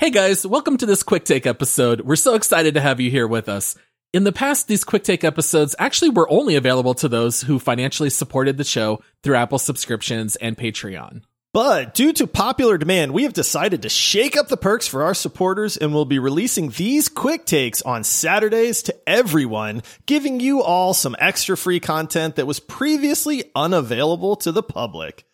Hey 0.00 0.08
guys, 0.08 0.46
welcome 0.46 0.78
to 0.78 0.86
this 0.86 1.02
quick 1.02 1.26
take 1.26 1.46
episode. 1.46 2.00
We're 2.00 2.16
so 2.16 2.34
excited 2.34 2.72
to 2.72 2.80
have 2.80 3.00
you 3.00 3.10
here 3.10 3.28
with 3.28 3.50
us. 3.50 3.76
In 4.14 4.24
the 4.24 4.32
past, 4.32 4.66
these 4.66 4.82
quick 4.82 5.04
take 5.04 5.24
episodes 5.24 5.76
actually 5.78 6.08
were 6.08 6.32
only 6.32 6.56
available 6.56 6.94
to 6.94 7.08
those 7.10 7.42
who 7.42 7.58
financially 7.58 8.08
supported 8.08 8.56
the 8.56 8.64
show 8.64 9.02
through 9.22 9.36
Apple 9.36 9.58
subscriptions 9.58 10.36
and 10.36 10.56
Patreon. 10.56 11.20
But 11.52 11.92
due 11.92 12.14
to 12.14 12.26
popular 12.26 12.78
demand, 12.78 13.12
we 13.12 13.24
have 13.24 13.34
decided 13.34 13.82
to 13.82 13.90
shake 13.90 14.38
up 14.38 14.48
the 14.48 14.56
perks 14.56 14.88
for 14.88 15.02
our 15.02 15.12
supporters 15.12 15.76
and 15.76 15.92
we'll 15.92 16.06
be 16.06 16.18
releasing 16.18 16.70
these 16.70 17.10
quick 17.10 17.44
takes 17.44 17.82
on 17.82 18.02
Saturdays 18.02 18.82
to 18.84 18.96
everyone, 19.06 19.82
giving 20.06 20.40
you 20.40 20.62
all 20.62 20.94
some 20.94 21.14
extra 21.18 21.58
free 21.58 21.78
content 21.78 22.36
that 22.36 22.46
was 22.46 22.58
previously 22.58 23.44
unavailable 23.54 24.36
to 24.36 24.50
the 24.50 24.62
public. 24.62 25.26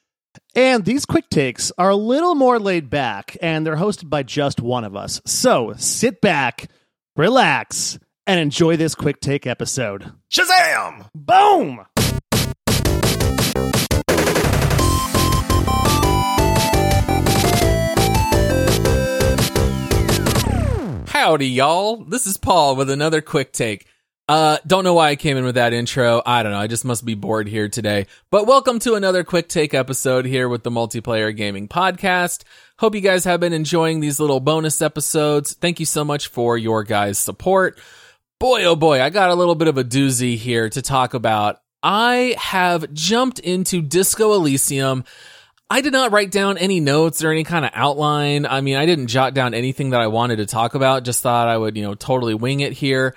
And 0.55 0.85
these 0.85 1.05
quick 1.07 1.29
takes 1.31 1.73
are 1.79 1.91
a 1.91 1.97
little 1.97 2.35
more 2.35 2.59
laid 2.59 2.91
back, 2.91 3.37
and 3.41 3.67
they're 3.67 3.77
hosted 3.77 4.09
by 4.11 4.23
just 4.23 4.61
one 4.61 4.85
of 4.85 4.97
us. 4.97 5.21
So 5.27 5.75
sit 5.77 6.21
back, 6.21 6.69
relax, 7.17 7.99
and 8.27 8.41
enjoy 8.41 8.77
this 8.77 8.95
quick 8.95 9.21
take 9.21 9.47
episode. 9.47 10.13
Shazam! 10.31 11.09
Boom! 11.15 11.87
Howdy, 21.09 21.49
y'all. 21.49 22.05
This 22.05 22.27
is 22.27 22.37
Paul 22.37 22.77
with 22.77 22.91
another 22.91 23.21
quick 23.21 23.53
take. 23.53 23.87
Uh, 24.29 24.59
don't 24.67 24.83
know 24.83 24.95
why 24.95 25.11
I 25.11 25.17
came 25.17 25.37
in 25.37 25.45
with 25.45 25.55
that 25.55 25.73
intro. 25.73 26.21
I 26.27 26.43
don't 26.43 26.51
know. 26.51 26.59
I 26.59 26.67
just 26.67 26.85
must 26.85 27.05
be 27.05 27.15
bored 27.15 27.47
here 27.47 27.69
today. 27.69 28.07
But 28.29 28.45
welcome 28.45 28.81
to 28.81 28.95
another 28.95 29.23
quick 29.23 29.49
take 29.49 29.73
episode 29.73 30.25
here 30.25 30.49
with 30.49 30.65
the 30.65 30.71
Multiplayer 30.71 31.35
Gaming 31.37 31.69
Podcast. 31.69 32.43
Hope 32.81 32.97
you 32.97 33.01
guys 33.01 33.23
have 33.23 33.39
been 33.39 33.53
enjoying 33.53 34.01
these 34.01 34.19
little 34.19 34.41
bonus 34.41 34.83
episodes. 34.83 35.53
Thank 35.55 35.79
you 35.79 35.87
so 35.87 36.05
much 36.05 36.27
for 36.27 36.59
your 36.59 36.83
guys' 36.83 37.21
support. 37.21 37.81
Boy, 38.41 38.65
oh 38.65 38.75
boy, 38.75 39.01
I 39.01 39.11
got 39.11 39.31
a 39.31 39.37
little 39.37 39.55
bit 39.55 39.69
of 39.69 39.79
a 39.79 39.85
doozy 39.85 40.37
here 40.37 40.69
to 40.71 40.83
talk 40.83 41.15
about. 41.15 41.61
I 41.85 42.35
have 42.37 42.93
jumped 42.93 43.39
into 43.39 43.81
Disco 43.81 44.33
Elysium. 44.33 45.05
I 45.71 45.81
did 45.83 45.93
not 45.93 46.11
write 46.11 46.33
down 46.33 46.59
any 46.59 46.81
notes 46.81 47.23
or 47.23 47.31
any 47.31 47.45
kind 47.45 47.65
of 47.65 47.71
outline. 47.75 48.45
I 48.45 48.61
mean, 48.61 48.77
I 48.77 48.87
didn't 48.87 49.07
jot 49.07 49.35
down 49.35 49.55
anything 49.55 49.91
that 49.91 50.01
I 50.01 50.09
wanted 50.09 50.37
to 50.37 50.47
talk 50.47 50.75
about. 50.75 51.05
Just 51.05 51.23
thought 51.23 51.47
I 51.47 51.57
would, 51.57 51.77
you 51.77 51.85
know, 51.85 51.95
totally 51.95 52.35
wing 52.35 52.59
it 52.59 52.73
here. 52.73 53.15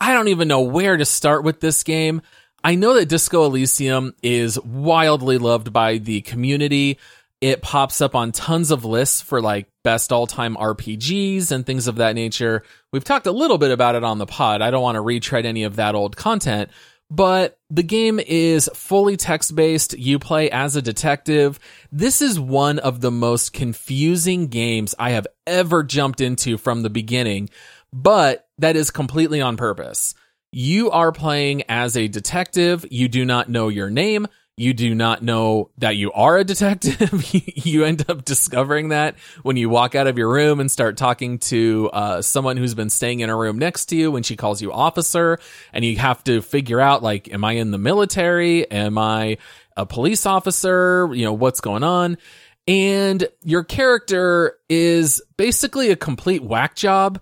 I 0.00 0.14
don't 0.14 0.28
even 0.28 0.48
know 0.48 0.62
where 0.62 0.96
to 0.96 1.04
start 1.04 1.44
with 1.44 1.60
this 1.60 1.82
game. 1.82 2.22
I 2.64 2.74
know 2.74 2.94
that 2.94 3.10
Disco 3.10 3.44
Elysium 3.44 4.14
is 4.22 4.58
wildly 4.60 5.36
loved 5.36 5.72
by 5.72 5.98
the 5.98 6.22
community. 6.22 6.98
It 7.42 7.60
pops 7.60 8.00
up 8.00 8.14
on 8.14 8.32
tons 8.32 8.70
of 8.70 8.84
lists 8.84 9.20
for 9.20 9.42
like 9.42 9.66
best 9.82 10.10
all 10.10 10.26
time 10.26 10.56
RPGs 10.56 11.52
and 11.52 11.66
things 11.66 11.86
of 11.86 11.96
that 11.96 12.14
nature. 12.14 12.62
We've 12.92 13.04
talked 13.04 13.26
a 13.26 13.32
little 13.32 13.58
bit 13.58 13.70
about 13.70 13.94
it 13.94 14.04
on 14.04 14.18
the 14.18 14.26
pod. 14.26 14.62
I 14.62 14.70
don't 14.70 14.82
want 14.82 14.96
to 14.96 15.00
retread 15.02 15.44
any 15.44 15.64
of 15.64 15.76
that 15.76 15.94
old 15.94 16.16
content, 16.16 16.70
but 17.10 17.58
the 17.70 17.82
game 17.82 18.20
is 18.20 18.70
fully 18.74 19.16
text 19.16 19.54
based. 19.54 19.98
You 19.98 20.18
play 20.18 20.50
as 20.50 20.76
a 20.76 20.82
detective. 20.82 21.58
This 21.92 22.22
is 22.22 22.38
one 22.38 22.78
of 22.78 23.00
the 23.00 23.10
most 23.10 23.52
confusing 23.52 24.48
games 24.48 24.94
I 24.98 25.10
have 25.10 25.26
ever 25.46 25.82
jumped 25.82 26.20
into 26.20 26.56
from 26.56 26.82
the 26.82 26.90
beginning 26.90 27.50
but 27.92 28.48
that 28.58 28.76
is 28.76 28.90
completely 28.90 29.40
on 29.40 29.56
purpose. 29.56 30.14
You 30.52 30.90
are 30.90 31.12
playing 31.12 31.62
as 31.68 31.96
a 31.96 32.08
detective. 32.08 32.84
You 32.90 33.08
do 33.08 33.24
not 33.24 33.48
know 33.48 33.68
your 33.68 33.90
name. 33.90 34.26
You 34.56 34.74
do 34.74 34.94
not 34.94 35.22
know 35.22 35.70
that 35.78 35.96
you 35.96 36.12
are 36.12 36.36
a 36.36 36.44
detective. 36.44 37.24
you 37.32 37.84
end 37.84 38.04
up 38.10 38.26
discovering 38.26 38.90
that 38.90 39.16
when 39.42 39.56
you 39.56 39.70
walk 39.70 39.94
out 39.94 40.06
of 40.06 40.18
your 40.18 40.30
room 40.30 40.60
and 40.60 40.70
start 40.70 40.98
talking 40.98 41.38
to 41.38 41.88
uh, 41.94 42.20
someone 42.20 42.58
who's 42.58 42.74
been 42.74 42.90
staying 42.90 43.20
in 43.20 43.30
a 43.30 43.36
room 43.36 43.58
next 43.58 43.86
to 43.86 43.96
you 43.96 44.10
when 44.10 44.22
she 44.22 44.36
calls 44.36 44.60
you 44.60 44.70
officer. 44.70 45.38
And 45.72 45.82
you 45.82 45.96
have 45.96 46.22
to 46.24 46.42
figure 46.42 46.78
out, 46.78 47.02
like, 47.02 47.32
am 47.32 47.42
I 47.42 47.52
in 47.52 47.70
the 47.70 47.78
military? 47.78 48.70
Am 48.70 48.98
I 48.98 49.38
a 49.78 49.86
police 49.86 50.26
officer? 50.26 51.08
You 51.14 51.24
know, 51.24 51.32
what's 51.32 51.62
going 51.62 51.82
on? 51.82 52.18
And 52.68 53.26
your 53.42 53.64
character 53.64 54.58
is 54.68 55.22
basically 55.38 55.90
a 55.90 55.96
complete 55.96 56.42
whack 56.42 56.74
job 56.74 57.20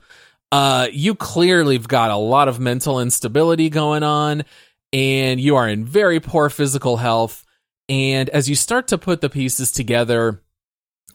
uh, 0.51 0.89
you 0.93 1.15
clearly 1.15 1.77
have 1.77 1.89
got 1.89 2.11
a 2.11 2.17
lot 2.17 2.49
of 2.49 2.59
mental 2.59 3.01
instability 3.01 3.69
going 3.69 4.03
on 4.03 4.45
and 4.93 5.41
you 5.41 5.57
are 5.57 5.69
in 5.69 5.85
very 5.85 6.21
poor 6.21 6.49
physical 6.49 6.97
health. 6.97 7.45
And 7.89 8.29
as 8.31 8.49
you 8.49 8.55
start 8.55 8.89
to 8.89 8.99
put 8.99 9.21
the 9.21 9.31
pieces 9.31 9.73
together, 9.73 10.43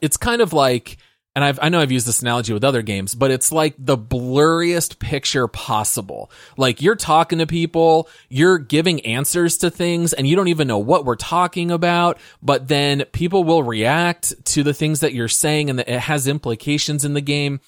it's 0.01 0.17
kind 0.17 0.41
of 0.41 0.53
like 0.53 0.97
and 1.35 1.43
I've, 1.43 1.57
I 1.61 1.69
know 1.69 1.79
I've 1.79 1.91
used 1.91 2.07
this 2.07 2.21
analogy 2.21 2.53
with 2.53 2.63
other 2.63 2.83
games, 2.83 3.15
but 3.15 3.31
it's 3.31 3.51
like 3.51 3.73
the 3.79 3.97
blurriest 3.97 4.99
picture 4.99 5.47
possible. 5.47 6.29
Like 6.57 6.81
you're 6.81 6.95
talking 6.95 7.39
to 7.39 7.47
people, 7.47 8.07
you're 8.29 8.59
giving 8.59 9.03
answers 9.05 9.57
to 9.57 9.71
things, 9.71 10.13
and 10.13 10.27
you 10.27 10.35
don't 10.35 10.49
even 10.49 10.67
know 10.67 10.77
what 10.77 11.05
we're 11.05 11.15
talking 11.15 11.71
about, 11.71 12.19
but 12.41 12.67
then 12.67 13.05
people 13.13 13.43
will 13.43 13.63
react 13.63 14.45
to 14.47 14.63
the 14.63 14.75
things 14.75 14.99
that 14.99 15.13
you're 15.13 15.27
saying 15.27 15.71
and 15.71 15.79
that 15.79 15.89
it 15.89 16.01
has 16.01 16.27
implications 16.27 17.03
in 17.03 17.15
the 17.15 17.21
game. 17.21 17.61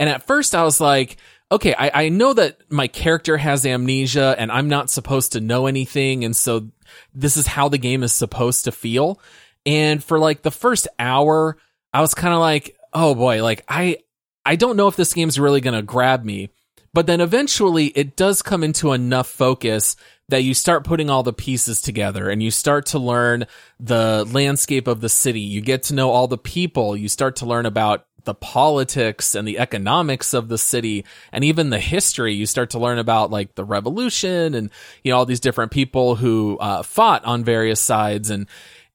And 0.00 0.08
at 0.08 0.26
first 0.26 0.54
I 0.54 0.64
was 0.64 0.80
like, 0.80 1.16
okay, 1.52 1.74
I, 1.78 2.04
I 2.06 2.08
know 2.08 2.32
that 2.32 2.60
my 2.72 2.88
character 2.88 3.36
has 3.36 3.64
amnesia 3.66 4.34
and 4.36 4.50
I'm 4.50 4.68
not 4.68 4.90
supposed 4.90 5.32
to 5.32 5.40
know 5.40 5.66
anything. 5.66 6.24
And 6.24 6.34
so 6.34 6.70
this 7.14 7.36
is 7.36 7.46
how 7.46 7.68
the 7.68 7.78
game 7.78 8.02
is 8.02 8.12
supposed 8.12 8.64
to 8.64 8.72
feel. 8.72 9.20
And 9.64 10.02
for 10.02 10.18
like 10.18 10.42
the 10.42 10.50
first 10.50 10.88
hour, 10.98 11.56
I 11.92 12.00
was 12.00 12.14
kind 12.14 12.34
of 12.34 12.40
like, 12.40 12.76
oh 12.92 13.14
boy, 13.14 13.42
like 13.42 13.64
I 13.68 13.98
I 14.44 14.56
don't 14.56 14.76
know 14.76 14.88
if 14.88 14.96
this 14.96 15.14
game's 15.14 15.38
really 15.38 15.60
going 15.60 15.74
to 15.74 15.82
grab 15.82 16.24
me. 16.24 16.50
But 16.94 17.06
then 17.06 17.20
eventually 17.22 17.86
it 17.86 18.16
does 18.16 18.42
come 18.42 18.62
into 18.62 18.92
enough 18.92 19.26
focus 19.26 19.96
that 20.28 20.42
you 20.42 20.52
start 20.54 20.84
putting 20.84 21.08
all 21.08 21.22
the 21.22 21.32
pieces 21.32 21.80
together 21.80 22.28
and 22.28 22.42
you 22.42 22.50
start 22.50 22.86
to 22.86 22.98
learn 22.98 23.46
the 23.80 24.26
landscape 24.30 24.86
of 24.86 25.00
the 25.00 25.08
city. 25.08 25.40
You 25.40 25.60
get 25.62 25.84
to 25.84 25.94
know 25.94 26.10
all 26.10 26.28
the 26.28 26.38
people. 26.38 26.96
You 26.96 27.08
start 27.08 27.36
to 27.36 27.46
learn 27.46 27.66
about 27.66 28.06
the 28.24 28.34
politics 28.34 29.34
and 29.34 29.48
the 29.48 29.58
economics 29.58 30.32
of 30.32 30.48
the 30.48 30.58
city 30.58 31.04
and 31.32 31.44
even 31.44 31.70
the 31.70 31.80
history. 31.80 32.34
You 32.34 32.46
start 32.46 32.70
to 32.70 32.78
learn 32.78 32.98
about 32.98 33.30
like 33.30 33.54
the 33.54 33.64
revolution 33.64 34.54
and, 34.54 34.70
you 35.02 35.12
know, 35.12 35.18
all 35.18 35.26
these 35.26 35.40
different 35.40 35.72
people 35.72 36.14
who 36.14 36.58
uh, 36.58 36.82
fought 36.82 37.24
on 37.24 37.42
various 37.42 37.80
sides. 37.80 38.30
And 38.30 38.46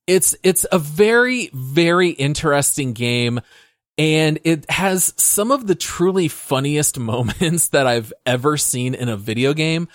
it's, 0.05 0.35
it's 0.43 0.65
a 0.71 0.79
very, 0.79 1.49
very 1.51 2.11
interesting 2.11 2.93
game 2.93 3.41
and 3.97 4.39
it 4.43 4.69
has 4.69 5.13
some 5.17 5.51
of 5.51 5.67
the 5.67 5.75
truly 5.75 6.27
funniest 6.27 6.99
moments 6.99 7.69
that 7.69 7.87
I've 7.87 8.13
ever 8.25 8.57
seen 8.57 8.93
in 8.93 9.09
a 9.09 9.17
video 9.17 9.53
game. 9.53 9.87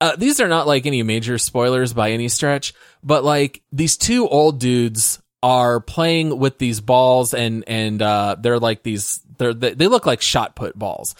Uh, 0.00 0.16
these 0.16 0.40
are 0.40 0.48
not 0.48 0.66
like 0.66 0.86
any 0.86 1.02
major 1.02 1.38
spoilers 1.38 1.92
by 1.92 2.10
any 2.10 2.28
stretch, 2.28 2.74
but 3.02 3.24
like 3.24 3.62
these 3.72 3.96
two 3.96 4.28
old 4.28 4.60
dudes 4.60 5.22
are 5.42 5.80
playing 5.80 6.38
with 6.38 6.58
these 6.58 6.80
balls 6.80 7.34
and 7.34 7.64
and 7.66 8.00
uh, 8.02 8.36
they're 8.38 8.58
like 8.58 8.82
these 8.82 9.20
they're 9.38 9.54
they 9.54 9.88
look 9.88 10.06
like 10.06 10.20
shot 10.20 10.56
put 10.56 10.78
balls. 10.78 11.14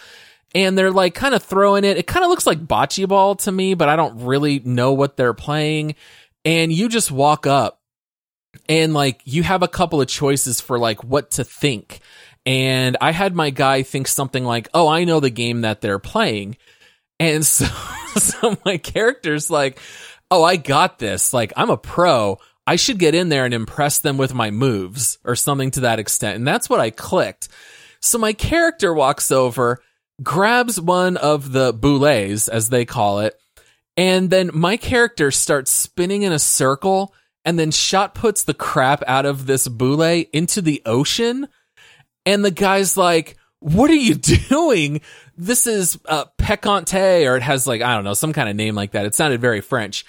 And 0.57 0.79
they're 0.79 0.93
like 0.93 1.15
kind 1.15 1.35
of 1.35 1.43
throwing 1.43 1.83
it. 1.83 1.97
It 1.97 2.07
kind 2.07 2.25
of 2.25 2.31
looks 2.31 2.47
like 2.47 2.65
bocce 2.65 3.09
ball 3.09 3.35
to 3.37 3.51
me, 3.51 3.75
but 3.75 3.89
I 3.89 3.97
don't 3.97 4.25
really 4.25 4.61
know 4.61 4.93
what 4.93 5.17
they're 5.17 5.35
playing. 5.35 5.97
And 6.45 6.73
you 6.73 6.89
just 6.89 7.11
walk 7.11 7.47
up 7.47 7.81
and 8.69 8.95
like 8.95 9.21
you 9.25 9.43
have 9.43 9.63
a 9.63 9.69
couple 9.69 10.01
of 10.01 10.09
choices 10.09 10.61
for 10.61 10.79
like 10.79 11.05
what 11.05 11.33
to 11.33 11.45
think. 11.45 12.01
And 12.47 12.97
I 13.01 13.13
had 13.13 13.35
my 13.35 13.51
guy 13.51 13.83
think 13.83 14.07
something 14.09 14.45
like, 14.45 14.69
"Oh, 14.75 14.89
I 14.89 15.05
know 15.05 15.21
the 15.21 15.31
game 15.31 15.63
that 15.63 15.81
they're 15.81 15.99
playing." 15.99 16.57
And 17.19 17.45
so 17.47 17.67
so 18.17 18.57
my 18.65 18.77
character's 18.79 19.51
like, 19.51 19.81
"Oh, 20.31 20.45
I 20.45 20.57
got 20.57 20.99
this. 20.99 21.33
Like 21.33 21.53
I'm 21.57 21.71
a 21.71 21.77
pro. 21.77 22.39
I 22.67 22.77
should 22.77 22.99
get 22.99 23.15
in 23.15 23.29
there 23.29 23.45
and 23.45 23.53
impress 23.53 23.99
them 23.99 24.17
with 24.17 24.33
my 24.33 24.51
moves 24.51 25.19
or 25.25 25.37
something 25.37 25.71
to 25.73 25.81
that 25.81 25.99
extent." 25.99 26.37
And 26.37 26.47
that's 26.47 26.69
what 26.69 26.81
I 26.81 26.91
clicked. 26.91 27.49
So 28.01 28.19
my 28.19 28.35
character 28.35 28.93
walks 28.93 29.31
over, 29.31 29.81
grabs 30.23 30.79
one 30.79 31.17
of 31.17 31.53
the 31.53 31.73
boulets 31.73 32.49
as 32.49 32.69
they 32.69 32.85
call 32.85 33.21
it, 33.21 33.35
and 33.97 34.29
then 34.29 34.51
my 34.53 34.77
character 34.77 35.31
starts 35.31 35.71
spinning 35.71 36.23
in 36.23 36.33
a 36.33 36.39
circle 36.39 37.15
and 37.45 37.59
then 37.59 37.71
shot 37.71 38.15
puts 38.15 38.45
the 38.45 38.55
crap 38.55 39.03
out 39.07 39.27
of 39.27 39.47
this 39.47 39.69
boule 39.69 40.25
into 40.33 40.63
the 40.63 40.83
ocean. 40.87 41.49
And 42.27 42.45
the 42.45 42.51
guy's 42.51 42.97
like, 42.97 43.37
what 43.61 43.91
are 43.91 43.95
you 43.95 44.15
doing? 44.49 45.01
This 45.37 45.67
is 45.67 45.99
uh, 46.07 46.27
Pecante, 46.39 47.29
or 47.29 47.37
it 47.37 47.43
has 47.43 47.67
like, 47.67 47.83
I 47.83 47.95
don't 47.95 48.05
know, 48.05 48.15
some 48.15 48.33
kind 48.33 48.49
of 48.49 48.57
name 48.57 48.75
like 48.75 48.93
that. 48.93 49.07
It 49.07 49.15
sounded 49.15 49.41
very 49.41 49.61
French. 49.61 50.05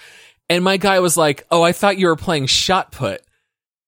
And 0.48 0.62
my 0.62 0.76
guy 0.76 1.00
was 1.00 1.16
like, 1.16 1.46
oh, 1.50 1.62
I 1.62 1.72
thought 1.72 1.98
you 1.98 2.06
were 2.06 2.16
playing 2.16 2.46
shot 2.46 2.92
put. 2.92 3.22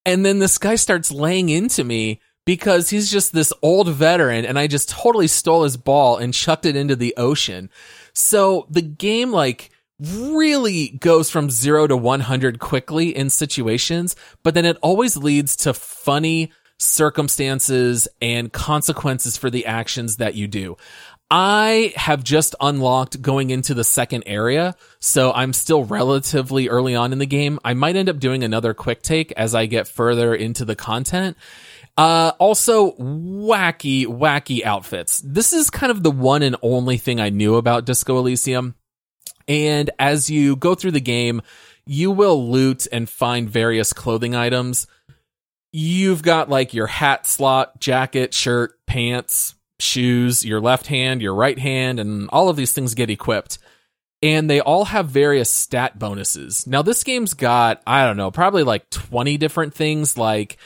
And 0.05 0.25
then 0.25 0.39
this 0.39 0.59
guy 0.59 0.75
starts 0.75 1.11
laying 1.13 1.49
into 1.49 1.85
me 1.85 2.21
because 2.49 2.89
he's 2.89 3.11
just 3.11 3.35
this 3.35 3.53
old 3.61 3.91
veteran 3.91 4.47
and 4.47 4.59
I 4.59 4.67
just 4.69 4.89
totally 4.89 5.27
stole 5.27 5.65
his 5.65 5.77
ball 5.77 6.17
and 6.17 6.33
chucked 6.33 6.65
it 6.65 6.77
into 6.77 6.97
the 6.97 7.15
ocean. 7.19 7.69
So 8.15 8.67
the 8.71 8.81
game 8.81 9.31
like 9.33 9.71
really 10.01 10.89
goes 10.89 11.31
from 11.31 11.51
zero 11.51 11.87
to 11.87 11.97
100 11.97 12.59
quickly 12.59 13.15
in 13.15 13.31
situations, 13.31 14.17
but 14.43 14.55
then 14.55 14.65
it 14.65 14.79
always 14.83 15.17
leads 15.17 15.57
to 15.57 15.75
funny 15.75 16.53
circumstances 16.79 18.07
and 18.23 18.53
consequences 18.53 19.37
for 19.37 19.51
the 19.51 19.67
actions 19.67 20.17
that 20.17 20.35
you 20.35 20.47
do. 20.47 20.77
I 21.31 21.93
have 21.97 22.25
just 22.25 22.55
unlocked 22.59 23.21
going 23.21 23.51
into 23.51 23.75
the 23.75 23.85
second 23.85 24.23
area, 24.25 24.75
so 24.99 25.31
I'm 25.33 25.53
still 25.53 25.85
relatively 25.85 26.69
early 26.69 26.95
on 26.95 27.13
in 27.13 27.19
the 27.19 27.27
game. 27.27 27.59
I 27.63 27.75
might 27.75 27.97
end 27.97 28.09
up 28.09 28.19
doing 28.19 28.43
another 28.43 28.73
quick 28.73 29.03
take 29.03 29.33
as 29.33 29.55
I 29.55 29.67
get 29.67 29.87
further 29.87 30.35
into 30.35 30.65
the 30.65 30.77
content. 30.77 31.37
Uh, 31.99 32.33
also 32.39 32.93
wacky, 32.93 34.07
wacky 34.07 34.65
outfits. 34.65 35.21
This 35.23 35.53
is 35.53 35.69
kind 35.69 35.91
of 35.91 36.03
the 36.03 36.11
one 36.11 36.43
and 36.43 36.57
only 36.63 36.97
thing 36.97 37.21
I 37.21 37.29
knew 37.29 37.57
about 37.57 37.85
Disco 37.85 38.19
Elysium. 38.19 38.75
And 39.49 39.91
as 39.99 40.31
you 40.31 40.55
go 40.55 40.75
through 40.75 40.93
the 40.93 41.01
game, 41.01 41.43
you 41.87 42.11
will 42.11 42.51
loot 42.51 42.87
and 42.93 43.09
find 43.09 43.49
various 43.49 43.93
clothing 43.95 44.35
items. 44.35 44.87
You've 45.73 46.23
got 46.23 46.51
like 46.51 46.75
your 46.75 46.87
hat 46.87 47.27
slot, 47.27 47.81
jacket, 47.81 48.35
shirt, 48.35 48.79
pants, 48.87 49.55
shoes, 49.81 50.45
your 50.45 50.61
left 50.61 50.87
hand, 50.87 51.23
your 51.23 51.35
right 51.35 51.59
hand, 51.59 51.99
and 51.99 52.29
all 52.31 52.49
of 52.49 52.57
these 52.57 52.73
things 52.73 52.95
get 52.95 53.11
equipped. 53.11 53.59
And 54.21 54.51
they 54.51 54.61
all 54.61 54.87
have 54.87 55.09
various 55.09 55.49
stat 55.49 55.99
bonuses. 55.99 56.67
Now, 56.67 56.83
this 56.83 57.05
game's 57.05 57.35
got, 57.35 57.83
I 57.87 58.05
don't 58.05 58.17
know, 58.17 58.31
probably 58.31 58.65
like 58.65 58.91
20 58.91 59.39
different 59.39 59.75
things 59.75 60.19
like 60.19 60.59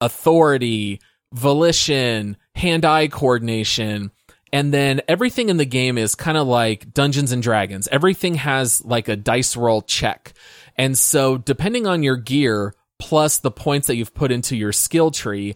authority, 0.00 1.00
volition, 1.32 2.36
hand 2.54 2.84
eye 2.84 3.08
coordination. 3.08 4.10
And 4.52 4.72
then 4.72 5.00
everything 5.08 5.48
in 5.48 5.56
the 5.56 5.64
game 5.64 5.98
is 5.98 6.14
kind 6.14 6.36
of 6.36 6.46
like 6.46 6.92
Dungeons 6.92 7.32
and 7.32 7.42
Dragons. 7.42 7.88
Everything 7.90 8.34
has 8.36 8.84
like 8.84 9.08
a 9.08 9.16
dice 9.16 9.56
roll 9.56 9.82
check. 9.82 10.32
And 10.76 10.96
so 10.96 11.38
depending 11.38 11.86
on 11.86 12.02
your 12.02 12.16
gear 12.16 12.74
plus 12.98 13.38
the 13.38 13.50
points 13.50 13.86
that 13.86 13.96
you've 13.96 14.14
put 14.14 14.32
into 14.32 14.56
your 14.56 14.72
skill 14.72 15.10
tree, 15.10 15.54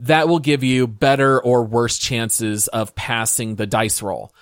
that 0.00 0.28
will 0.28 0.38
give 0.38 0.62
you 0.62 0.86
better 0.86 1.40
or 1.40 1.64
worse 1.64 1.98
chances 1.98 2.68
of 2.68 2.94
passing 2.94 3.56
the 3.56 3.66
dice 3.66 4.02
roll. 4.02 4.34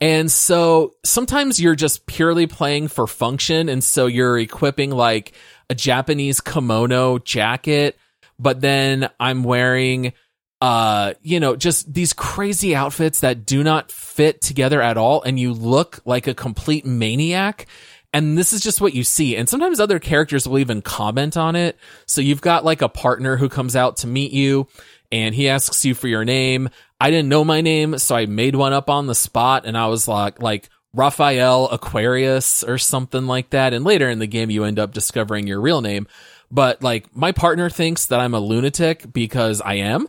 And 0.00 0.30
so 0.30 0.94
sometimes 1.04 1.60
you're 1.60 1.74
just 1.74 2.06
purely 2.06 2.46
playing 2.46 2.88
for 2.88 3.06
function. 3.06 3.68
And 3.68 3.84
so 3.84 4.06
you're 4.06 4.38
equipping 4.38 4.90
like 4.90 5.34
a 5.68 5.74
Japanese 5.74 6.40
kimono 6.40 7.18
jacket 7.18 7.98
but 8.40 8.62
then 8.62 9.10
I'm 9.20 9.44
wearing 9.44 10.14
uh, 10.60 11.14
you 11.22 11.40
know, 11.40 11.56
just 11.56 11.92
these 11.92 12.12
crazy 12.12 12.74
outfits 12.74 13.20
that 13.20 13.46
do 13.46 13.64
not 13.64 13.90
fit 13.90 14.42
together 14.42 14.82
at 14.82 14.98
all, 14.98 15.22
and 15.22 15.38
you 15.38 15.52
look 15.52 16.00
like 16.04 16.26
a 16.26 16.34
complete 16.34 16.84
maniac. 16.84 17.66
And 18.12 18.36
this 18.36 18.52
is 18.52 18.60
just 18.60 18.80
what 18.80 18.92
you 18.92 19.04
see. 19.04 19.36
And 19.36 19.48
sometimes 19.48 19.78
other 19.78 20.00
characters 20.00 20.46
will 20.46 20.58
even 20.58 20.82
comment 20.82 21.36
on 21.36 21.54
it. 21.54 21.78
So 22.06 22.20
you've 22.20 22.40
got 22.40 22.64
like 22.64 22.82
a 22.82 22.88
partner 22.88 23.36
who 23.36 23.48
comes 23.48 23.76
out 23.76 23.98
to 23.98 24.08
meet 24.08 24.32
you 24.32 24.66
and 25.12 25.32
he 25.32 25.48
asks 25.48 25.84
you 25.84 25.94
for 25.94 26.08
your 26.08 26.24
name. 26.24 26.70
I 27.00 27.10
didn't 27.10 27.28
know 27.28 27.44
my 27.44 27.60
name, 27.60 27.98
so 27.98 28.16
I 28.16 28.26
made 28.26 28.56
one 28.56 28.72
up 28.72 28.90
on 28.90 29.06
the 29.06 29.14
spot 29.14 29.64
and 29.64 29.78
I 29.78 29.86
was 29.86 30.08
like, 30.08 30.42
like, 30.42 30.68
Raphael 30.92 31.68
Aquarius 31.68 32.64
or 32.64 32.76
something 32.76 33.28
like 33.28 33.50
that. 33.50 33.72
And 33.72 33.84
later 33.84 34.10
in 34.10 34.18
the 34.18 34.26
game, 34.26 34.50
you 34.50 34.64
end 34.64 34.80
up 34.80 34.92
discovering 34.92 35.46
your 35.46 35.60
real 35.60 35.80
name 35.80 36.08
but 36.50 36.82
like 36.82 37.14
my 37.14 37.32
partner 37.32 37.70
thinks 37.70 38.06
that 38.06 38.20
I'm 38.20 38.34
a 38.34 38.40
lunatic 38.40 39.12
because 39.12 39.60
I 39.60 39.74
am. 39.74 40.08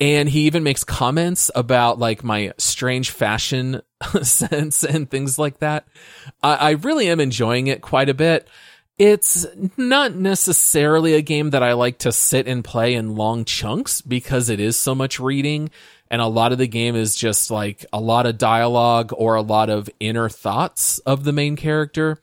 And 0.00 0.28
he 0.28 0.42
even 0.42 0.62
makes 0.62 0.82
comments 0.82 1.50
about 1.54 1.98
like 1.98 2.24
my 2.24 2.52
strange 2.56 3.10
fashion 3.10 3.82
sense 4.22 4.82
and 4.82 5.10
things 5.10 5.38
like 5.38 5.58
that. 5.58 5.86
I, 6.42 6.54
I 6.54 6.70
really 6.70 7.08
am 7.08 7.20
enjoying 7.20 7.66
it 7.66 7.82
quite 7.82 8.08
a 8.08 8.14
bit. 8.14 8.48
It's 8.98 9.46
not 9.76 10.14
necessarily 10.14 11.14
a 11.14 11.22
game 11.22 11.50
that 11.50 11.62
I 11.62 11.72
like 11.72 11.98
to 12.00 12.12
sit 12.12 12.46
and 12.46 12.64
play 12.64 12.94
in 12.94 13.16
long 13.16 13.44
chunks 13.44 14.02
because 14.02 14.50
it 14.50 14.60
is 14.60 14.76
so 14.76 14.94
much 14.94 15.18
reading 15.18 15.70
and 16.10 16.20
a 16.20 16.26
lot 16.26 16.52
of 16.52 16.58
the 16.58 16.66
game 16.66 16.96
is 16.96 17.14
just 17.14 17.50
like 17.50 17.86
a 17.92 18.00
lot 18.00 18.26
of 18.26 18.36
dialogue 18.36 19.12
or 19.16 19.36
a 19.36 19.42
lot 19.42 19.70
of 19.70 19.88
inner 20.00 20.28
thoughts 20.28 20.98
of 21.00 21.24
the 21.24 21.32
main 21.32 21.56
character. 21.56 22.18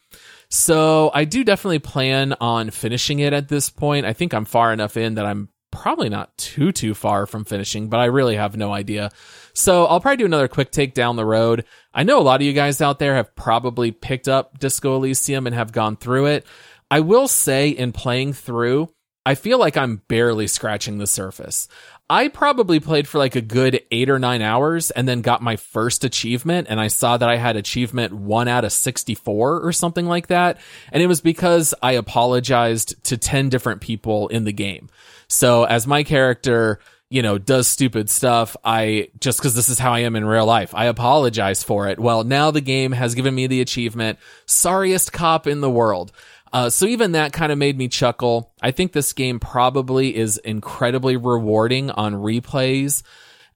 So 0.50 1.10
I 1.14 1.26
do 1.26 1.44
definitely 1.44 1.80
plan 1.80 2.34
on 2.40 2.70
finishing 2.70 3.20
it 3.20 3.34
at 3.34 3.48
this 3.48 3.70
point. 3.70 4.06
I 4.06 4.14
think 4.14 4.34
I'm 4.34 4.46
far 4.46 4.74
enough 4.74 4.98
in 4.98 5.16
that 5.16 5.26
I'm 5.26 5.50
probably 5.82 6.10
not 6.10 6.38
too 6.38 6.72
too 6.72 6.94
far 6.94 7.26
from 7.26 7.46
finishing, 7.46 7.90
but 7.90 8.00
I 8.00 8.06
really 8.06 8.36
have 8.36 8.58
no 8.58 8.74
idea. 8.74 9.12
So 9.54 9.86
I'll 9.86 10.00
probably 10.00 10.18
do 10.18 10.26
another 10.26 10.48
quick 10.48 10.72
take 10.72 10.94
down 10.94 11.16
the 11.16 11.26
road. 11.26 11.66
I 11.94 12.04
know 12.04 12.20
a 12.20 12.24
lot 12.24 12.42
of 12.42 12.46
you 12.46 12.54
guys 12.54 12.82
out 12.82 13.00
there 13.00 13.16
have 13.16 13.36
probably 13.36 13.92
picked 13.92 14.28
up 14.28 14.58
Disco 14.60 14.96
Elysium 14.96 15.46
and 15.46 15.56
have 15.56 15.72
gone 15.72 15.96
through 15.96 16.28
it. 16.28 16.46
I 16.90 17.02
will 17.02 17.28
say 17.28 17.70
in 17.70 17.92
playing 17.92 18.34
through, 18.34 18.90
I 19.28 19.36
feel 19.36 19.60
like 19.60 19.76
I'm 19.76 19.98
barely 20.08 20.48
scratching 20.48 21.00
the 21.00 21.06
surface. 21.06 21.68
I 22.10 22.30
probably 22.30 22.80
played 22.80 23.10
for 23.10 23.18
like 23.18 23.36
a 23.36 23.42
good 23.42 23.82
eight 23.92 24.10
or 24.10 24.20
nine 24.20 24.42
hours 24.42 24.90
and 24.90 25.06
then 25.06 25.20
got 25.20 25.42
my 25.42 25.58
first 25.58 26.06
achievement. 26.06 26.68
And 26.70 26.80
I 26.80 26.88
saw 26.88 27.18
that 27.18 27.28
I 27.28 27.36
had 27.36 27.58
achievement 27.58 28.14
one 28.14 28.48
out 28.48 28.64
of 28.64 28.72
64 28.72 29.60
or 29.60 29.74
something 29.74 30.06
like 30.06 30.28
that. 30.28 30.60
And 30.94 31.04
it 31.04 31.08
was 31.08 31.20
because 31.20 31.74
I 31.84 31.92
apologized 31.92 33.04
to 33.04 33.18
10 33.18 33.50
different 33.50 33.82
people 33.82 34.30
in 34.30 34.46
the 34.46 34.54
game. 34.54 34.88
So 35.28 35.66
as 35.66 35.86
my 35.86 36.04
character, 36.04 36.80
you 37.10 37.22
know, 37.22 37.38
does 37.38 37.68
stupid 37.68 38.10
stuff, 38.10 38.56
I 38.64 39.10
just 39.20 39.40
because 39.40 39.56
this 39.56 39.68
is 39.68 39.78
how 39.78 39.94
I 39.94 40.00
am 40.00 40.16
in 40.16 40.24
real 40.24 40.46
life, 40.46 40.74
I 40.74 40.86
apologize 40.86 41.64
for 41.64 41.90
it. 41.90 42.00
Well, 42.00 42.24
now 42.24 42.52
the 42.52 42.62
game 42.62 42.94
has 42.94 43.14
given 43.14 43.36
me 43.36 43.48
the 43.48 43.60
achievement, 43.60 44.20
sorriest 44.46 45.12
cop 45.12 45.48
in 45.48 45.60
the 45.60 45.70
world. 45.70 46.14
Uh, 46.54 46.70
so 46.70 46.86
even 46.86 47.14
that 47.14 47.34
kind 47.34 47.52
of 47.52 47.58
made 47.58 47.78
me 47.78 47.88
chuckle. 47.88 48.54
I 48.62 48.72
think 48.72 48.92
this 48.92 49.14
game 49.14 49.40
probably 49.40 50.16
is 50.16 50.38
incredibly 50.38 51.18
rewarding 51.18 51.92
on 51.92 52.14
replays. 52.14 53.04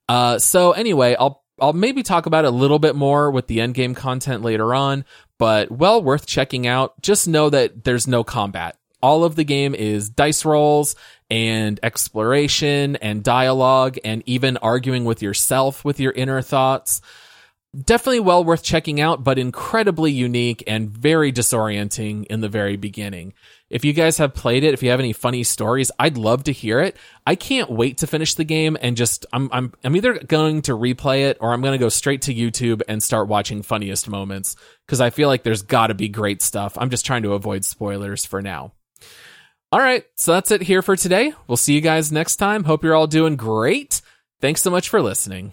Uh, 0.08 0.38
so 0.38 0.72
anyway, 0.72 1.16
I'll 1.18 1.42
I'll 1.60 1.72
maybe 1.72 2.02
talk 2.02 2.26
about 2.26 2.44
it 2.44 2.48
a 2.48 2.50
little 2.50 2.78
bit 2.78 2.96
more 2.96 3.30
with 3.30 3.46
the 3.46 3.60
end 3.60 3.74
game 3.74 3.94
content 3.94 4.42
later 4.42 4.74
on, 4.74 5.04
but 5.38 5.70
well 5.70 6.02
worth 6.02 6.26
checking 6.26 6.66
out. 6.66 7.00
Just 7.00 7.28
know 7.28 7.50
that 7.50 7.84
there's 7.84 8.06
no 8.06 8.24
combat. 8.24 8.76
All 9.00 9.24
of 9.24 9.36
the 9.36 9.44
game 9.44 9.74
is 9.74 10.08
dice 10.08 10.44
rolls 10.44 10.94
and 11.30 11.80
exploration 11.82 12.96
and 12.96 13.22
dialogue 13.22 13.98
and 14.04 14.22
even 14.26 14.56
arguing 14.58 15.04
with 15.04 15.22
yourself 15.22 15.84
with 15.84 15.98
your 15.98 16.12
inner 16.12 16.42
thoughts 16.42 17.00
definitely 17.74 18.20
well 18.20 18.44
worth 18.44 18.62
checking 18.62 19.00
out, 19.00 19.24
but 19.24 19.38
incredibly 19.38 20.12
unique 20.12 20.62
and 20.66 20.90
very 20.90 21.32
disorienting 21.32 22.26
in 22.26 22.40
the 22.40 22.48
very 22.48 22.76
beginning. 22.76 23.32
If 23.70 23.84
you 23.84 23.92
guys 23.92 24.18
have 24.18 24.34
played 24.34 24.64
it, 24.64 24.74
if 24.74 24.82
you 24.82 24.90
have 24.90 25.00
any 25.00 25.14
funny 25.14 25.42
stories, 25.44 25.90
I'd 25.98 26.18
love 26.18 26.44
to 26.44 26.52
hear 26.52 26.80
it. 26.80 26.96
I 27.26 27.34
can't 27.34 27.70
wait 27.70 27.98
to 27.98 28.06
finish 28.06 28.34
the 28.34 28.44
game 28.44 28.76
and 28.80 28.96
just 28.96 29.24
I'm 29.32 29.48
I'm 29.52 29.72
I'm 29.82 29.96
either 29.96 30.18
going 30.18 30.62
to 30.62 30.72
replay 30.72 31.30
it 31.30 31.38
or 31.40 31.52
I'm 31.52 31.62
going 31.62 31.72
to 31.72 31.82
go 31.82 31.88
straight 31.88 32.22
to 32.22 32.34
YouTube 32.34 32.82
and 32.88 33.02
start 33.02 33.28
watching 33.28 33.62
funniest 33.62 34.08
moments 34.08 34.56
because 34.86 35.00
I 35.00 35.10
feel 35.10 35.28
like 35.28 35.42
there's 35.42 35.62
got 35.62 35.86
to 35.86 35.94
be 35.94 36.08
great 36.08 36.42
stuff. 36.42 36.76
I'm 36.76 36.90
just 36.90 37.06
trying 37.06 37.22
to 37.22 37.32
avoid 37.32 37.64
spoilers 37.64 38.26
for 38.26 38.42
now. 38.42 38.72
All 39.70 39.80
right, 39.80 40.04
so 40.16 40.32
that's 40.32 40.50
it 40.50 40.60
here 40.60 40.82
for 40.82 40.96
today. 40.96 41.32
We'll 41.46 41.56
see 41.56 41.72
you 41.72 41.80
guys 41.80 42.12
next 42.12 42.36
time. 42.36 42.64
Hope 42.64 42.84
you're 42.84 42.94
all 42.94 43.06
doing 43.06 43.36
great. 43.36 44.02
Thanks 44.42 44.60
so 44.60 44.70
much 44.70 44.90
for 44.90 45.00
listening. 45.00 45.52